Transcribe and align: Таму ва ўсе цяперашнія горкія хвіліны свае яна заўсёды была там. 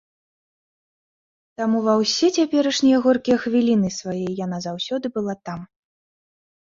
Таму 1.61 1.77
ва 1.89 1.93
ўсе 2.01 2.27
цяперашнія 2.43 2.97
горкія 3.05 3.37
хвіліны 3.47 3.89
свае 4.01 4.27
яна 4.45 4.57
заўсёды 4.67 5.05
была 5.19 5.33
там. 5.51 5.59